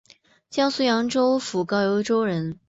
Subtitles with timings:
[0.49, 2.59] 江苏扬州府高邮州人。